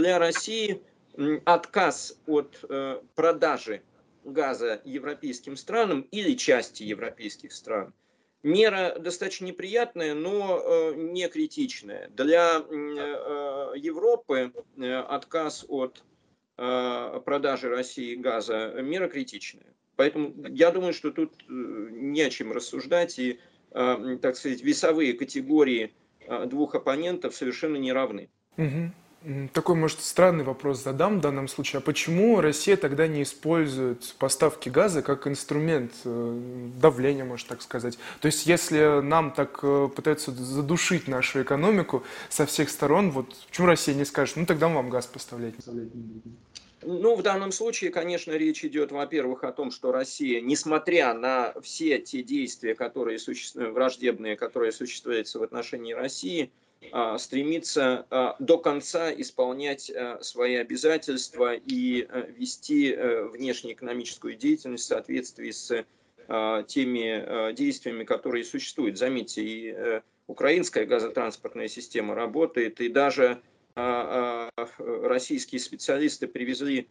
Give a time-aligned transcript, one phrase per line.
[0.00, 0.82] для России
[1.44, 2.64] отказ от
[3.14, 3.82] продажи
[4.24, 7.92] газа европейским странам или части европейских стран–
[8.42, 12.08] Мера достаточно неприятная, но э, не критичная.
[12.10, 16.02] Для э, Европы э, отказ от
[16.56, 19.76] продажи России газа мера критичная.
[19.94, 23.38] Поэтому я думаю, что тут не о чем рассуждать, и,
[23.70, 25.92] так сказать, весовые категории
[26.46, 28.28] двух оппонентов совершенно не равны.
[28.56, 28.90] Угу.
[29.52, 31.78] Такой, может, странный вопрос задам в данном случае.
[31.78, 36.40] А почему Россия тогда не использует поставки газа как инструмент э,
[36.80, 37.98] давления, можно так сказать?
[38.20, 43.66] То есть, если нам так э, пытаются задушить нашу экономику со всех сторон, вот почему
[43.66, 45.54] Россия не скажет, ну тогда мы вам газ поставлять?
[46.82, 51.98] Ну, в данном случае, конечно, речь идет, во-первых, о том, что Россия, несмотря на все
[51.98, 56.52] те действия, которые существуют, враждебные, которые существуют в отношении России,
[57.18, 65.84] стремится а, до конца исполнять а, свои обязательства и вести внешнеэкономическую деятельность в соответствии с
[66.66, 68.98] теми действиями, которые существуют.
[68.98, 73.40] Заметьте, и украинская газотранспортная система работает, и даже
[73.74, 76.86] российские специалисты привезли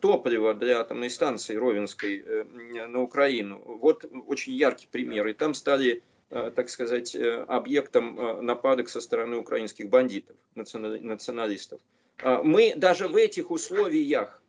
[0.00, 2.44] топливо для атомной станции Ровенской э,
[2.86, 3.60] на Украину.
[3.64, 5.26] Вот очень яркий пример.
[5.28, 11.80] И там стали Э, так сказать, э, объектом э, нападок со стороны украинских бандитов, националистов.
[12.24, 14.40] Мы даже в этих условиях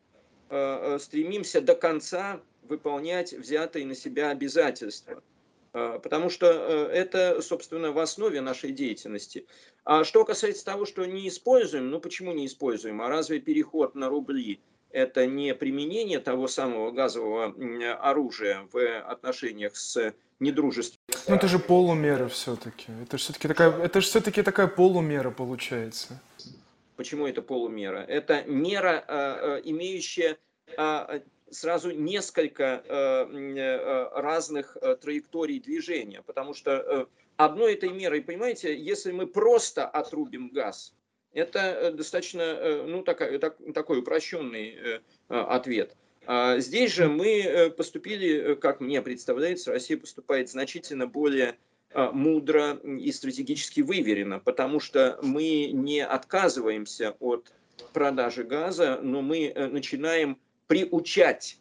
[0.99, 5.23] стремимся до конца выполнять взятые на себя обязательства.
[5.71, 9.47] Потому что это, собственно, в основе нашей деятельности.
[9.85, 13.01] А что касается того, что не используем, ну почему не используем?
[13.01, 14.61] А разве переход на рубли–
[14.93, 17.53] это не применение того самого газового
[17.99, 22.91] оружия в отношениях с недружественными ну это же полумера все-таки.
[23.01, 26.21] Это же все-таки такая, это же все-таки такая полумера получается.
[26.95, 27.99] Почему это полумера?
[27.99, 30.37] Это мера, э, э, имеющая
[30.77, 32.83] э, сразу несколько
[34.15, 40.93] разных траекторий движения, потому что одной этой мерой, понимаете, если мы просто отрубим газ,
[41.33, 45.95] это достаточно, ну, такой, такой упрощенный ответ.
[46.25, 51.57] А здесь же мы э, поступили, э, как мне представляется, Россия поступает значительно более
[51.91, 57.51] а, мудро и стратегически выверено, потому что мы не отказываемся от
[57.91, 61.59] продажи газа, но мы э, начинаем приучать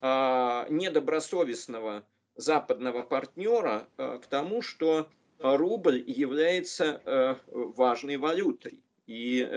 [0.00, 2.04] а, недобросовестного
[2.36, 5.08] западного партнера к тому, что
[5.40, 8.80] рубль является важной валютой.
[9.06, 9.48] И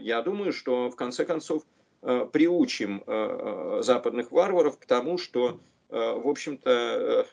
[0.00, 1.64] я думаю, что в конце концов
[2.06, 5.58] Э, приучим э, э, западных варваров к тому, что,
[5.88, 7.26] в общем-то,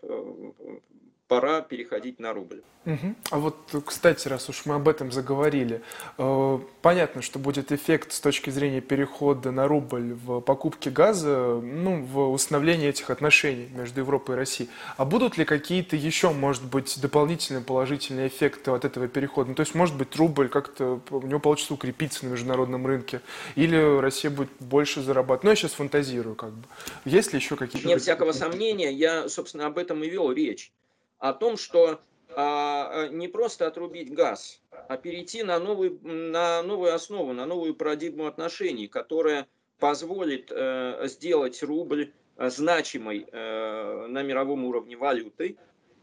[1.31, 2.61] пора переходить на рубль.
[2.85, 3.15] Угу.
[3.29, 3.55] А вот,
[3.85, 5.81] кстати, раз уж мы об этом заговорили,
[6.17, 12.03] э, понятно, что будет эффект с точки зрения перехода на рубль в покупке газа, ну,
[12.03, 14.69] в установлении этих отношений между Европой и Россией.
[14.97, 19.51] А будут ли какие-то еще, может быть, дополнительные положительные эффекты от этого перехода?
[19.51, 23.21] Ну, то есть, может быть, рубль как-то, у него получится укрепиться на международном рынке,
[23.55, 25.45] или Россия будет больше зарабатывать?
[25.45, 26.67] Ну, я сейчас фантазирую, как бы.
[27.05, 27.87] Есть ли еще какие-то...
[27.87, 30.73] Нет всякого сомнения, я, собственно, об этом и вел речь
[31.21, 32.01] о том, что
[32.35, 38.25] а, не просто отрубить газ, а перейти на, новый, на новую основу, на новую парадигму
[38.25, 39.47] отношений, которая
[39.79, 45.57] позволит э, сделать рубль э, значимой э, на мировом уровне валютой.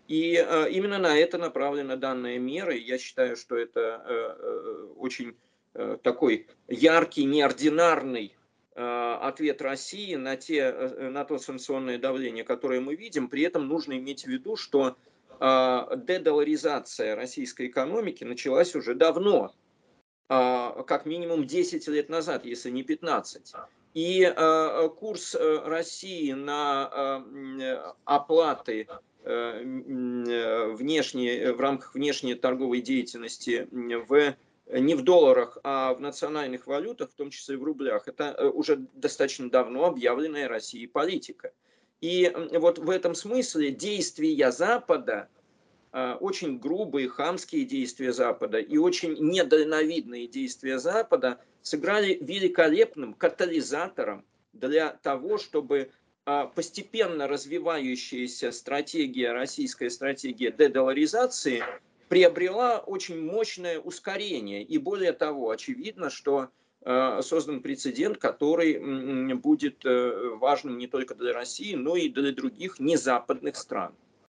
[0.06, 2.74] И э, именно на это направлена данная мера.
[2.74, 5.36] И я считаю, что это э, э очень
[5.74, 8.34] э, такой яркий, неординарный
[8.80, 13.28] ответ России на, те, э, на то санкционное давление, которое мы видим.
[13.28, 14.96] При этом нужно иметь в виду, что
[15.40, 19.52] а, дедоларизация российской экономики началась уже давно,
[20.28, 23.52] а, как минимум 10 лет назад, если не 15.
[23.94, 27.24] И а, курс э, России на
[28.04, 28.86] оплаты
[29.24, 29.62] э,
[30.74, 34.36] внешней, в рамках внешней торговой деятельности в,
[34.70, 38.46] не в долларах, а в национальных валютах, в том числе и в рублях, это э,
[38.48, 41.52] уже достаточно давно объявленная Россией политика.
[42.00, 45.28] И вот в этом смысле действия Запада,
[45.90, 54.90] а, очень грубые, хамские действия Запада и очень недальновидные действия Запада сыграли великолепным катализатором для
[54.90, 55.90] того, чтобы
[56.24, 61.64] а, постепенно развивающаяся стратегия, российская стратегия дедоларизации
[62.08, 64.62] приобрела очень мощное ускорение.
[64.62, 66.50] И более того, очевидно, что
[66.82, 72.78] Э, создан прецедент, который будет э, важным не только для России, но и для других
[72.78, 73.92] незападных стран.